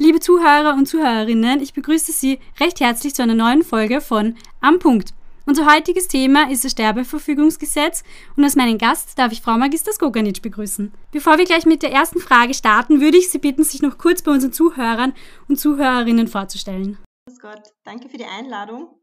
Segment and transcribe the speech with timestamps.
[0.00, 4.78] Liebe Zuhörer und Zuhörerinnen, ich begrüße Sie recht herzlich zu einer neuen Folge von Am
[4.78, 5.12] Punkt.
[5.44, 8.04] Unser heutiges Thema ist das Sterbeverfügungsgesetz
[8.36, 10.94] und als meinen Gast darf ich Frau Magister Skoganic begrüßen.
[11.10, 14.22] Bevor wir gleich mit der ersten Frage starten, würde ich Sie bitten, sich noch kurz
[14.22, 15.14] bei unseren Zuhörern
[15.48, 16.96] und Zuhörerinnen vorzustellen.
[17.42, 19.00] Gott, danke für die Einladung.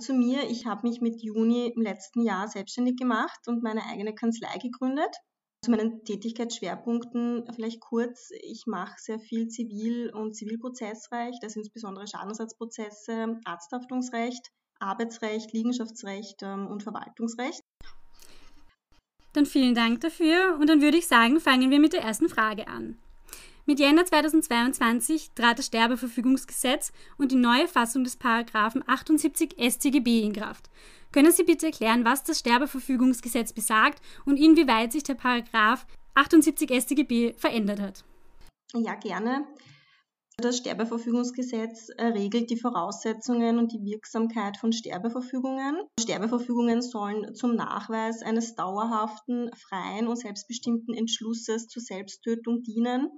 [0.00, 4.14] Zu mir, ich habe mich mit Juni im letzten Jahr selbstständig gemacht und meine eigene
[4.14, 5.14] Kanzlei gegründet.
[5.64, 8.30] Zu meinen Tätigkeitsschwerpunkten vielleicht kurz.
[8.42, 16.68] Ich mache sehr viel Zivil- und Zivilprozessrecht, das sind insbesondere Schadenersatzprozesse, Arzthaftungsrecht, Arbeitsrecht, Liegenschaftsrecht ähm,
[16.68, 17.60] und Verwaltungsrecht.
[19.32, 22.68] Dann vielen Dank dafür und dann würde ich sagen, fangen wir mit der ersten Frage
[22.68, 22.98] an.
[23.66, 30.32] Mit Jänner 2022 trat das Sterbeverfügungsgesetz und die neue Fassung des Paragraphen 78 StGB in
[30.32, 30.70] Kraft.
[31.12, 37.32] Können Sie bitte erklären, was das Sterbeverfügungsgesetz besagt und inwieweit sich der Paragraph 78 StGB
[37.34, 38.04] verändert hat?
[38.74, 39.46] Ja, gerne.
[40.40, 45.82] Das Sterbeverfügungsgesetz regelt die Voraussetzungen und die Wirksamkeit von Sterbeverfügungen.
[45.98, 53.08] Sterbeverfügungen sollen zum Nachweis eines dauerhaften, freien und selbstbestimmten Entschlusses zur Selbsttötung dienen.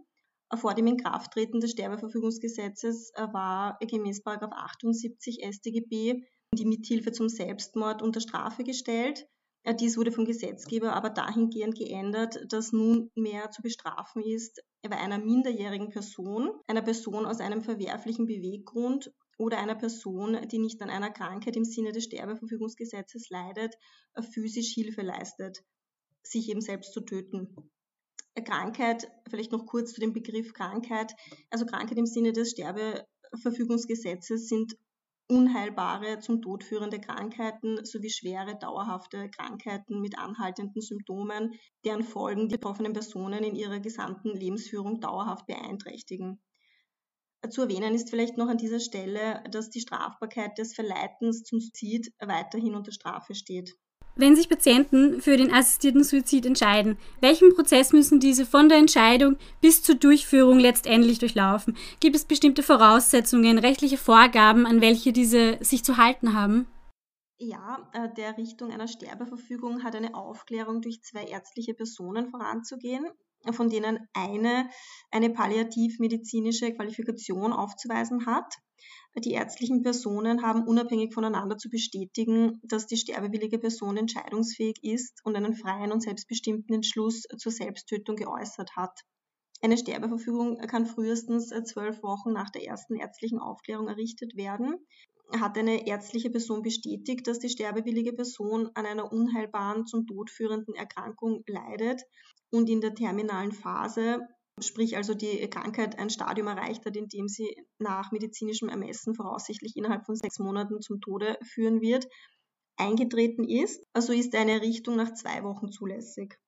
[0.55, 8.65] Vor dem Inkrafttreten des Sterbeverfügungsgesetzes war gemäß 78 StGB die Mithilfe zum Selbstmord unter Strafe
[8.65, 9.29] gestellt.
[9.63, 15.19] Äh, dies wurde vom Gesetzgeber aber dahingehend geändert, dass nunmehr zu bestrafen ist, bei einer
[15.19, 21.11] minderjährigen Person, einer Person aus einem verwerflichen Beweggrund oder einer Person, die nicht an einer
[21.11, 23.75] Krankheit im Sinne des Sterbeverfügungsgesetzes leidet,
[24.15, 25.63] äh, physisch Hilfe leistet,
[26.23, 27.55] sich eben selbst zu töten.
[28.35, 31.15] Äh, Krankheit, vielleicht noch kurz zu dem Begriff Krankheit.
[31.51, 34.77] Also Krankheit im Sinne des Sterbeverfügungsgesetzes sind
[35.31, 42.57] unheilbare, zum Tod führende Krankheiten sowie schwere, dauerhafte Krankheiten mit anhaltenden Symptomen, deren Folgen die
[42.57, 46.43] betroffenen Personen in ihrer gesamten Lebensführung dauerhaft beeinträchtigen.
[47.49, 52.13] Zu erwähnen ist vielleicht noch an dieser Stelle, dass die Strafbarkeit des Verleitens zum Suizid
[52.19, 53.75] weiterhin unter Strafe steht.
[54.21, 59.37] Wenn sich Patienten für den assistierten Suizid entscheiden, welchen Prozess müssen diese von der Entscheidung
[59.63, 61.75] bis zur Durchführung letztendlich durchlaufen?
[62.01, 66.67] Gibt es bestimmte Voraussetzungen, rechtliche Vorgaben, an welche diese sich zu halten haben?
[67.39, 73.07] Ja, äh, der Richtung einer Sterbeverfügung hat eine Aufklärung durch zwei ärztliche Personen voranzugehen,
[73.53, 74.69] von denen eine
[75.11, 78.53] eine palliativmedizinische Qualifikation aufzuweisen hat.
[79.17, 85.37] Die ärztlichen Personen haben unabhängig voneinander zu bestätigen, dass die sterbewillige Person entscheidungsfähig ist und
[85.37, 89.01] einen freien und selbstbestimmten Entschluss zur Selbsttötung geäußert hat.
[89.63, 94.77] Eine Sterbeverfügung kann frühestens zwölf Wochen nach der ersten ärztlichen Aufklärung errichtet werden.
[95.39, 100.75] Hat eine ärztliche Person bestätigt, dass die sterbewillige Person an einer unheilbaren, zum Tod führenden
[100.75, 102.03] Erkrankung leidet
[102.51, 104.21] und in der terminalen Phase
[104.63, 109.77] sprich also die Krankheit ein Stadium erreicht hat, in dem sie nach medizinischem Ermessen voraussichtlich
[109.77, 112.07] innerhalb von sechs Monaten zum Tode führen wird,
[112.77, 116.39] eingetreten ist, also ist eine Richtung nach zwei Wochen zulässig.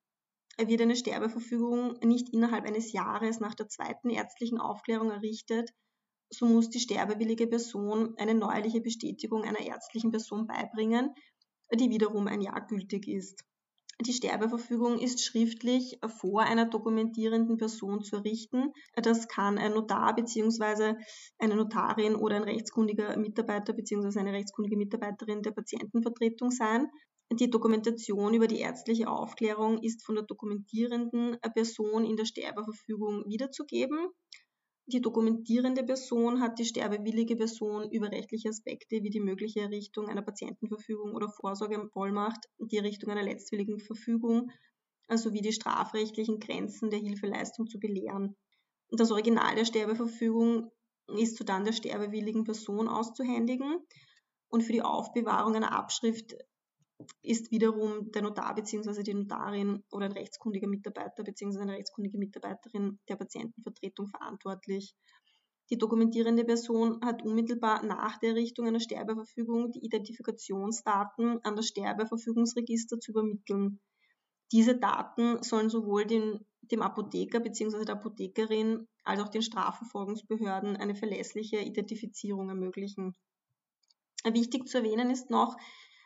[0.58, 5.70] Wird eine Sterbeverfügung nicht innerhalb eines Jahres nach der zweiten ärztlichen Aufklärung errichtet,
[6.30, 11.14] so muss die sterbewillige Person eine neuerliche Bestätigung einer ärztlichen Person beibringen,
[11.74, 13.44] die wiederum ein Jahr gültig ist.
[14.00, 18.72] Die Sterbeverfügung ist schriftlich vor einer dokumentierenden Person zu errichten.
[18.94, 20.94] Das kann ein Notar bzw.
[21.38, 24.18] eine Notarin oder ein rechtskundiger Mitarbeiter bzw.
[24.18, 26.88] eine rechtskundige Mitarbeiterin der Patientenvertretung sein.
[27.32, 34.08] Die Dokumentation über die ärztliche Aufklärung ist von der dokumentierenden Person in der Sterbeverfügung wiederzugeben.
[34.86, 40.22] Die dokumentierende Person hat die sterbewillige Person über rechtliche Aspekte wie die mögliche Errichtung einer
[40.22, 44.50] Patientenverfügung oder Vorsorgevollmacht, die Errichtung einer letztwilligen Verfügung
[45.08, 48.36] sowie die strafrechtlichen Grenzen der Hilfeleistung zu belehren.
[48.90, 50.70] Das Original der Sterbeverfügung
[51.06, 53.78] ist sodann der sterbewilligen Person auszuhändigen
[54.48, 56.34] und für die Aufbewahrung einer Abschrift
[57.22, 59.02] ist wiederum der Notar bzw.
[59.02, 61.60] die Notarin oder ein rechtskundiger Mitarbeiter bzw.
[61.60, 64.94] eine rechtskundige Mitarbeiterin der Patientenvertretung verantwortlich.
[65.70, 73.00] Die dokumentierende Person hat unmittelbar nach der Errichtung einer Sterbeverfügung die Identifikationsdaten an das Sterbeverfügungsregister
[73.00, 73.80] zu übermitteln.
[74.52, 77.86] Diese Daten sollen sowohl den, dem Apotheker bzw.
[77.86, 83.14] der Apothekerin als auch den Strafverfolgungsbehörden eine verlässliche Identifizierung ermöglichen.
[84.24, 85.56] Wichtig zu erwähnen ist noch,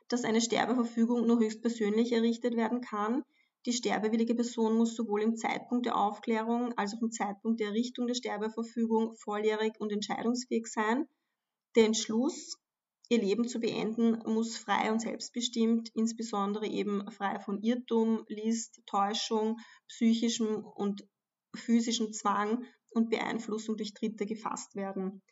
[0.09, 3.23] dass eine Sterbeverfügung nur höchstpersönlich errichtet werden kann.
[3.67, 8.07] Die sterbewillige Person muss sowohl im Zeitpunkt der Aufklärung als auch im Zeitpunkt der Errichtung
[8.07, 11.07] der Sterbeverfügung volljährig und entscheidungsfähig sein.
[11.75, 12.59] Der Entschluss,
[13.09, 19.59] ihr Leben zu beenden, muss frei und selbstbestimmt, insbesondere eben frei von Irrtum, List, Täuschung,
[19.89, 21.05] psychischem und
[21.57, 25.23] physischem Zwang und Beeinflussung durch Dritte gefasst werden.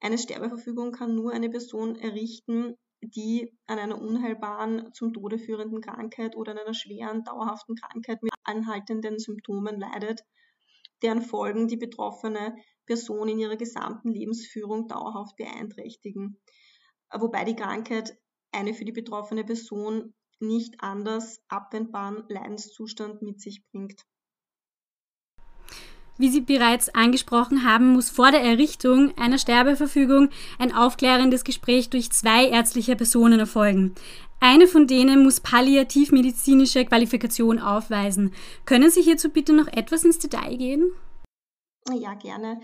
[0.00, 6.36] Eine Sterbeverfügung kann nur eine Person errichten, die an einer unheilbaren, zum Tode führenden Krankheit
[6.36, 10.22] oder an einer schweren, dauerhaften Krankheit mit anhaltenden Symptomen leidet,
[11.02, 12.56] deren Folgen die betroffene
[12.86, 16.40] Person in ihrer gesamten Lebensführung dauerhaft beeinträchtigen.
[17.12, 18.16] Wobei die Krankheit
[18.52, 24.02] eine für die betroffene Person nicht anders abwendbaren Leidenszustand mit sich bringt.
[26.18, 32.10] Wie Sie bereits angesprochen haben, muss vor der Errichtung einer Sterbeverfügung ein aufklärendes Gespräch durch
[32.10, 33.94] zwei ärztliche Personen erfolgen.
[34.40, 38.32] Eine von denen muss palliativmedizinische Qualifikation aufweisen.
[38.64, 40.90] Können Sie hierzu bitte noch etwas ins Detail gehen?
[41.92, 42.60] Ja, gerne.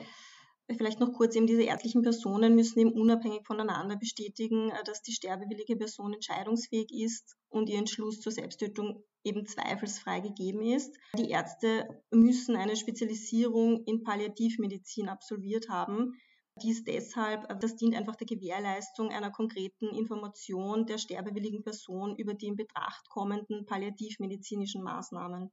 [0.77, 5.13] Vielleicht noch kurz eben diese ärztlichen Personen müssen eben unabhängig voneinander bestätigen, äh, dass die
[5.13, 10.97] sterbewillige Person entscheidungsfähig ist und ihr Entschluss zur Selbsttötung eben zweifelsfrei gegeben ist.
[11.17, 16.15] Die Ärzte müssen eine Spezialisierung in Palliativmedizin absolviert haben.
[16.61, 22.35] Dies deshalb, äh, das dient einfach der Gewährleistung einer konkreten Information der sterbewilligen Person über
[22.35, 25.51] die in Betracht kommenden palliativmedizinischen Maßnahmen.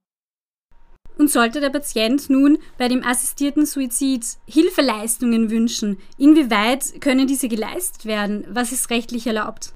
[1.20, 8.06] Und sollte der Patient nun bei dem assistierten Suizid Hilfeleistungen wünschen, inwieweit können diese geleistet
[8.06, 8.48] werden?
[8.50, 9.74] Was ist rechtlich erlaubt?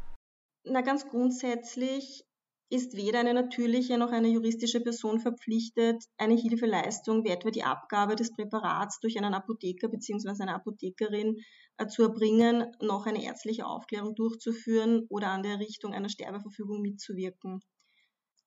[0.64, 2.24] Na, ganz grundsätzlich
[2.70, 8.16] ist weder eine natürliche noch eine juristische Person verpflichtet, eine Hilfeleistung wie etwa die Abgabe
[8.16, 10.44] des Präparats durch einen Apotheker bzw.
[10.44, 11.36] eine Apothekerin
[11.78, 17.60] äh, zu erbringen, noch eine ärztliche Aufklärung durchzuführen oder an der Errichtung einer Sterbeverfügung mitzuwirken.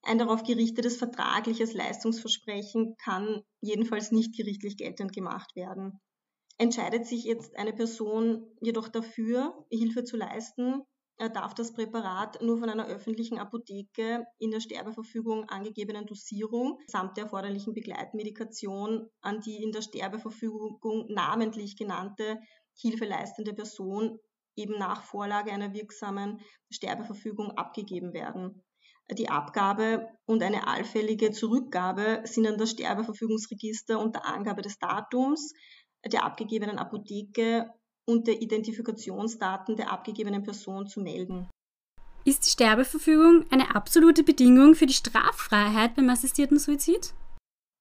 [0.06, 6.00] Ein darauf gerichtetes vertragliches Leistungsversprechen kann jedenfalls nicht gerichtlich geltend gemacht werden.
[6.58, 10.84] Entscheidet sich jetzt eine Person jedoch dafür, Hilfe zu leisten,
[11.18, 17.24] darf das Präparat nur von einer öffentlichen Apotheke in der Sterbeverfügung angegebenen Dosierung samt der
[17.24, 22.38] erforderlichen Begleitmedikation an die in der Sterbeverfügung namentlich genannte
[22.78, 24.20] hilfeleistende Person
[24.54, 28.62] eben nach Vorlage einer wirksamen Sterbeverfügung abgegeben werden.
[29.12, 35.52] Die Abgabe und eine allfällige Zurückgabe sind an das Sterbeverfügungsregister unter Angabe des Datums
[36.04, 37.70] der abgegebenen Apotheke
[38.04, 41.48] und der Identifikationsdaten der abgegebenen Person zu melden.
[42.24, 47.14] Ist die Sterbeverfügung eine absolute Bedingung für die Straffreiheit beim assistierten Suizid?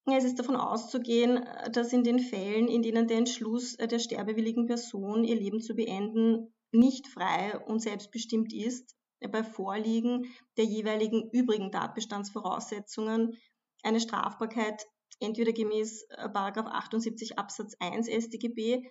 [0.08, 5.24] Es ist davon auszugehen, dass in den Fällen, in denen der Entschluss der sterbewilligen Person,
[5.24, 13.38] ihr Leben zu beenden, nicht frei und selbstbestimmt ist, bei Vorliegen der jeweiligen übrigen Tatbestandsvoraussetzungen
[13.84, 14.86] eine Strafbarkeit
[15.20, 18.84] entweder gemäß 78 äh, Absatz 1 StGB,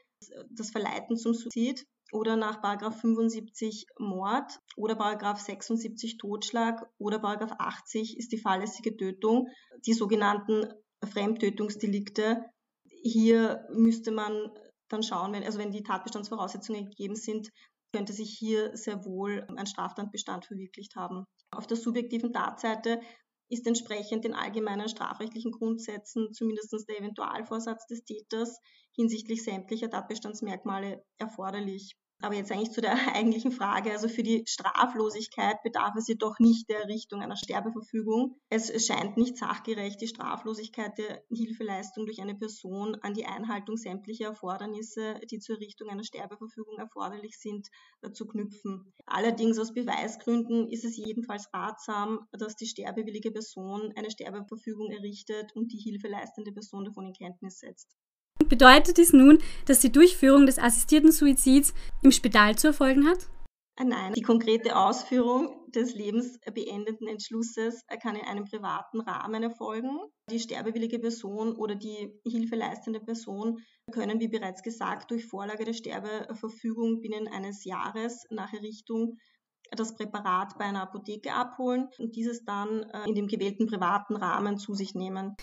[0.50, 2.61] das Verleiten zum Suizid, oder nach
[2.93, 4.97] 75 Mord oder
[5.37, 7.20] 76 Totschlag oder
[7.61, 9.49] 80 ist die fahrlässige Tötung,
[9.85, 10.73] die sogenannten
[11.03, 12.44] Fremdtötungsdelikte.
[13.03, 14.50] Hier müsste man
[14.88, 17.50] dann schauen, wenn, also wenn die Tatbestandsvoraussetzungen gegeben sind,
[17.94, 21.26] könnte sich hier sehr wohl ein Straftatbestand verwirklicht haben.
[21.52, 23.00] Auf der subjektiven Tatseite
[23.49, 28.58] ist entsprechend den allgemeinen strafrechtlichen Grundsätzen zumindest der Eventualvorsatz des Täters
[28.96, 31.94] hinsichtlich sämtlicher Tatbestandsmerkmale erforderlich.
[32.25, 33.93] Aber jetzt eigentlich zu der eigentlichen Frage.
[33.93, 38.41] Also für die Straflosigkeit bedarf es jedoch nicht der Errichtung einer Sterbeverfügung.
[38.49, 44.29] Es scheint nicht sachgerecht, die Straflosigkeit der Hilfeleistung durch eine Person an die Einhaltung sämtlicher
[44.29, 47.69] Erfordernisse, die zur Errichtung einer Sterbeverfügung erforderlich sind,
[48.01, 48.94] äh, zu knüpfen.
[49.05, 55.72] Allerdings aus Beweisgründen ist es jedenfalls ratsam, dass die sterbewillige Person eine Sterbeverfügung errichtet und
[55.72, 57.94] die hilfeleistende Person davon in Kenntnis setzt.
[58.48, 63.29] Bedeutet dies nun, dass die Durchführung des assistierten Suizids im Spital zu erfolgen hat?
[63.77, 69.98] Ah, nein, die konkrete Ausführung des lebensbeendenden Entschlusses kann in einem privaten Rahmen erfolgen.
[70.31, 73.58] Die sterbewillige Person oder die hilfeleistende Person
[73.91, 79.19] können, wie bereits gesagt, durch Vorlage der Sterbeverfügung binnen eines Jahres nach Errichtung
[79.72, 84.58] das Präparat bei einer Apotheke abholen und dieses dann äh, in dem gewählten privaten Rahmen
[84.58, 85.34] zu sich nehmen.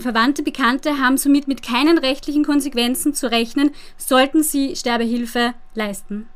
[0.00, 6.28] Verwandte Bekannte haben somit mit keinen rechtlichen Konsequenzen zu rechnen, sollten sie Sterbehilfe leisten.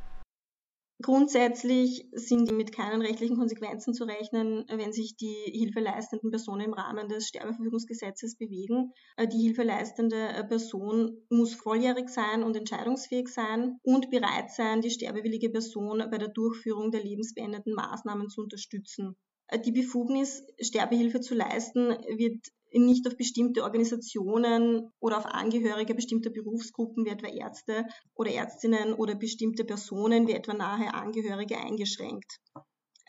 [1.03, 7.09] Grundsätzlich sind mit keinen rechtlichen Konsequenzen zu rechnen, wenn sich die hilfeleistenden Personen im Rahmen
[7.09, 8.93] des Sterbeverfügungsgesetzes bewegen.
[9.17, 14.91] Äh, die hilfeleistende äh, Person muss volljährig sein und entscheidungsfähig sein und bereit sein, die
[14.91, 19.17] sterbewillige Person bei der Durchführung der lebensbeendenden Maßnahmen zu unterstützen.
[19.49, 26.31] Äh, die Befugnis, Sterbehilfe zu leisten, wird nicht auf bestimmte Organisationen oder auf Angehörige bestimmter
[26.31, 32.39] Berufsgruppen wie etwa Ärzte oder Ärztinnen oder bestimmte Personen wie etwa nahe Angehörige eingeschränkt.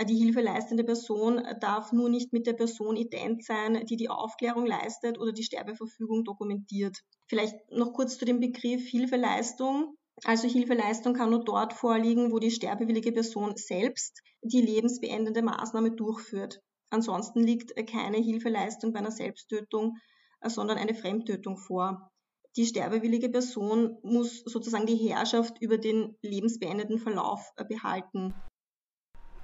[0.01, 5.20] Die hilfeleistende Person darf nur nicht mit der Person ident sein, die die Aufklärung leistet
[5.20, 6.98] oder die Sterbeverfügung dokumentiert.
[7.27, 9.96] Vielleicht noch kurz zu dem Begriff Hilfeleistung.
[10.24, 16.60] Also Hilfeleistung kann nur dort vorliegen, wo die sterbewillige Person selbst die lebensbeendende Maßnahme durchführt.
[16.93, 19.97] Ansonsten liegt keine Hilfeleistung bei einer Selbsttötung,
[20.45, 22.12] sondern eine Fremdtötung vor.
[22.55, 28.35] Die sterbewillige Person muss sozusagen die Herrschaft über den lebensbeendenden Verlauf behalten.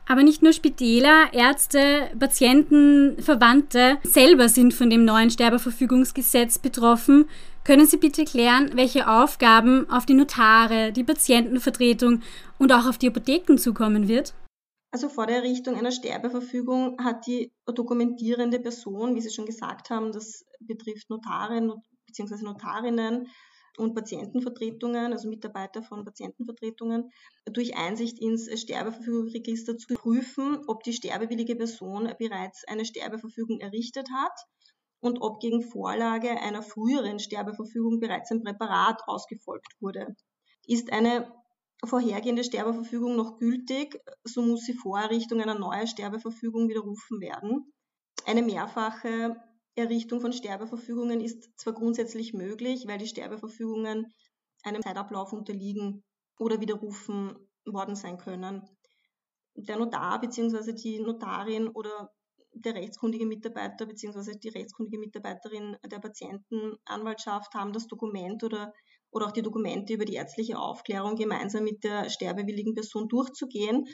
[0.05, 7.27] Aber nicht nur Spitäler, Ärzte, Patienten, Verwandte selber sind von dem neuen Sterbeverfügungsgesetz betroffen.
[7.63, 12.21] Können Sie bitte klären, welche Aufgaben auf die Notare, die Patientenvertretung
[12.59, 14.35] und auch auf die Apotheken zukommen wird?
[14.91, 20.12] Also vor der Errichtung einer Sterbeverfügung hat die dokumentierende Person, wie Sie schon gesagt haben,
[20.12, 21.62] das betrifft Notare
[22.08, 22.43] bzw.
[22.43, 23.27] Notarinnen,
[23.79, 27.12] und Patientenvertretungen, also Mitarbeiter von Patientenvertretungen,
[27.46, 34.38] durch Einsicht ins Sterbeverfügungsregister zu prüfen, ob die sterbewillige Person bereits eine Sterbeverfügung errichtet hat
[35.00, 40.15] und ob gegen Vorlage einer früheren Sterbeverfügung bereits ein Präparat ausgefolgt wurde.
[40.67, 41.31] Ist eine
[41.86, 47.71] vorhergehende Sterbeverfügung noch gültig, so muss sie vor Errichtung einer neuen Sterbeverfügung widerrufen werden.
[48.25, 49.38] Eine mehrfache
[49.75, 54.07] Errichtung von Sterbeverfügungen ist zwar grundsätzlich möglich, weil die Sterbeverfügungen
[54.63, 56.03] einem Zeitablauf unterliegen
[56.38, 58.67] oder widerrufen worden sein können.
[59.55, 60.74] Der Notar bzw.
[60.74, 62.12] die Notarin oder
[62.53, 64.38] der rechtskundige Mitarbeiter bzw.
[64.38, 68.74] die rechtskundige Mitarbeiterin der Patientenanwaltschaft haben das Dokument oder,
[69.11, 73.85] oder auch die Dokumente über die ärztliche Aufklärung gemeinsam mit der sterbewilligen Person durchzugehen,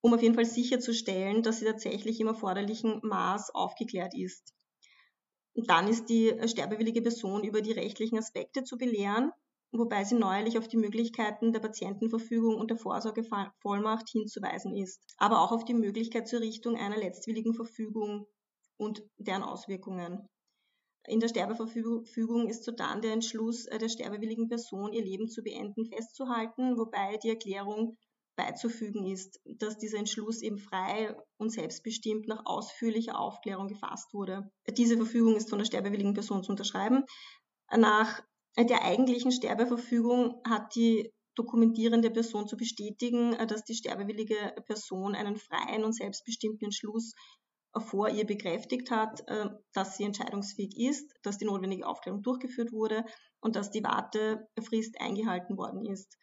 [0.00, 4.54] um auf jeden Fall sicherzustellen, dass sie tatsächlich im erforderlichen Maß aufgeklärt ist.
[5.54, 9.32] Dann ist die sterbewillige Person über die rechtlichen Aspekte zu belehren,
[9.72, 15.52] wobei sie neuerlich auf die Möglichkeiten der Patientenverfügung und der Vorsorgevollmacht hinzuweisen ist, aber auch
[15.52, 18.26] auf die Möglichkeit zur Richtung einer letztwilligen Verfügung
[18.76, 20.28] und deren Auswirkungen.
[21.08, 25.86] In der Sterbeverfügung ist sodann der Entschluss äh, der sterbewilligen Person, ihr Leben zu beenden,
[25.86, 27.96] festzuhalten, wobei die Erklärung
[28.36, 34.50] beizufügen ist, dass dieser Entschluss eben frei und selbstbestimmt nach ausführlicher Aufklärung gefasst wurde.
[34.76, 37.04] Diese Verfügung ist von der sterbewilligen Person zu unterschreiben.
[37.74, 38.22] Nach
[38.58, 45.84] der eigentlichen Sterbeverfügung hat die dokumentierende Person zu bestätigen, dass die sterbewillige Person einen freien
[45.84, 47.12] und selbstbestimmten Entschluss
[47.78, 49.24] vor ihr bekräftigt hat,
[49.72, 53.04] dass sie entscheidungsfähig ist, dass die notwendige Aufklärung durchgeführt wurde
[53.40, 56.16] und dass die Wartefrist eingehalten worden ist.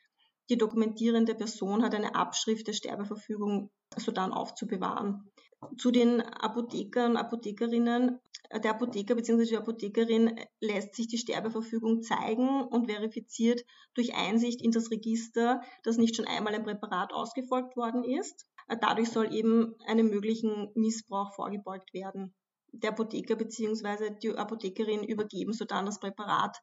[0.50, 5.30] Die dokumentierende Person hat eine Abschrift der Sterbeverfügung sodann aufzubewahren.
[5.78, 8.20] Zu den Apothekern, Apothekerinnen.
[8.52, 9.46] Der Apotheker bzw.
[9.46, 15.98] die Apothekerin lässt sich die Sterbeverfügung zeigen und verifiziert durch Einsicht in das Register, dass
[15.98, 18.46] nicht schon einmal ein Präparat ausgefolgt worden ist.
[18.82, 22.34] Dadurch soll eben einem möglichen Missbrauch vorgebeugt werden.
[22.72, 24.16] Der Apotheker bzw.
[24.22, 26.58] die Apothekerin übergeben sodann das Präparat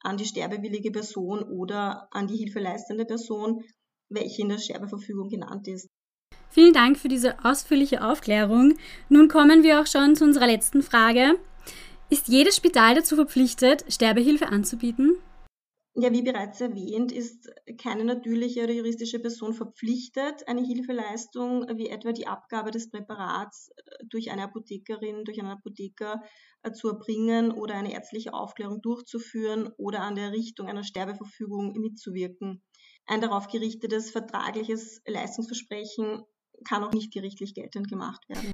[0.00, 3.62] an die sterbewillige Person oder an die hilfeleistende Person,
[4.08, 5.88] welche in der Sterbeverfügung genannt ist.
[6.50, 8.74] Vielen Dank für diese ausführliche Aufklärung.
[9.08, 11.38] Nun kommen wir auch schon zu unserer letzten Frage.
[12.10, 15.16] Ist jedes Spital dazu verpflichtet, Sterbehilfe anzubieten?
[15.94, 22.12] Ja, wie bereits erwähnt, ist keine natürliche oder juristische Person verpflichtet, eine Hilfeleistung wie etwa
[22.12, 26.22] die Abgabe des Präparats äh, durch eine Apothekerin, durch einen Apotheker
[26.62, 32.62] äh, zu erbringen oder eine ärztliche Aufklärung durchzuführen oder an der Errichtung einer Sterbeverfügung mitzuwirken.
[33.04, 36.22] Ein darauf gerichtetes vertragliches Leistungsversprechen
[36.64, 38.52] kann auch nicht gerichtlich geltend gemacht werden.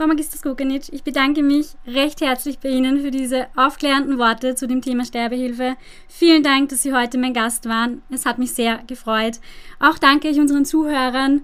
[0.00, 4.66] Frau Magister Skokanic, ich bedanke mich recht herzlich bei Ihnen für diese aufklärenden Worte zu
[4.66, 5.76] dem Thema Sterbehilfe.
[6.08, 8.00] Vielen Dank, dass Sie heute mein Gast waren.
[8.08, 9.40] Es hat mich sehr gefreut.
[9.78, 11.42] Auch danke ich unseren Zuhörern.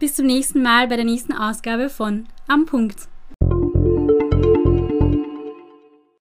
[0.00, 3.06] Bis zum nächsten Mal bei der nächsten Ausgabe von Am Punkt.